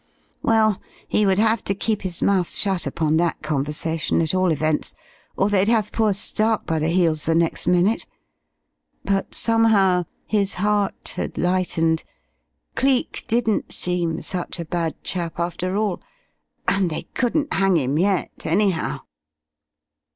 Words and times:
Well, 0.41 0.81
he 1.07 1.27
would 1.27 1.37
have 1.37 1.63
to 1.65 1.75
keep 1.75 2.01
his 2.01 2.23
mouth 2.23 2.49
shut 2.49 2.87
upon 2.87 3.17
that 3.17 3.43
conversation, 3.43 4.19
at 4.23 4.33
all 4.33 4.51
events, 4.51 4.95
or 5.37 5.47
they'd 5.47 5.67
have 5.67 5.91
poor 5.91 6.15
Stark 6.15 6.65
by 6.65 6.79
the 6.79 6.87
heels 6.87 7.25
the 7.25 7.35
next 7.35 7.67
minute.... 7.67 8.07
But 9.05 9.35
somehow 9.35 10.05
his 10.25 10.55
heart 10.55 11.09
had 11.17 11.37
lightened. 11.37 12.03
Cleek 12.73 13.25
didn't 13.27 13.71
seem 13.73 14.23
such 14.23 14.59
a 14.59 14.65
bad 14.65 15.03
chap, 15.03 15.39
after 15.39 15.77
all. 15.77 16.01
And 16.67 16.89
they 16.89 17.03
couldn't 17.03 17.53
hang 17.53 17.77
him 17.77 17.99
yet, 17.99 18.41
anyhow. 18.43 19.01